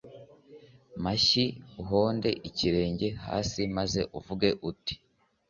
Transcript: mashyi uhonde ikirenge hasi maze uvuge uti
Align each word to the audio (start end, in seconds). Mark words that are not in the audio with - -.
mashyi 1.03 1.45
uhonde 1.81 2.29
ikirenge 2.49 3.07
hasi 3.25 3.61
maze 3.77 4.01
uvuge 4.17 4.49
uti 4.69 4.93